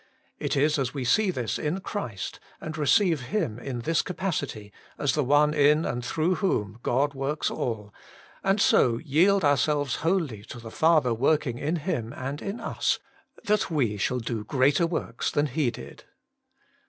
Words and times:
It 0.39 0.57
is 0.57 0.79
as 0.79 0.95
we 0.95 1.05
see 1.05 1.29
this 1.29 1.59
in 1.59 1.79
Christ, 1.79 2.39
and 2.59 2.75
receive 2.75 3.19
Him 3.21 3.59
in 3.59 3.81
this 3.81 4.01
capacity, 4.01 4.73
as 4.97 5.13
the 5.13 5.23
One 5.23 5.53
in 5.53 5.85
and 5.85 6.03
through 6.03 6.37
whom 6.41 6.79
God 6.81 7.13
works 7.13 7.51
all, 7.51 7.93
and 8.43 8.59
so 8.59 8.97
yield 8.97 9.45
ourselves 9.45 9.97
wholly 9.97 10.41
to 10.45 10.57
the 10.59 10.71
Father 10.71 11.13
working 11.13 11.59
in 11.59 11.75
Him 11.75 12.13
and 12.13 12.41
in 12.41 12.59
us, 12.59 12.97
that 13.43 13.69
we 13.69 13.95
shall 13.97 14.17
do 14.17 14.43
greater 14.43 14.87
works 14.87 15.29
than 15.29 15.45
He 15.45 15.69
did. 15.69 16.05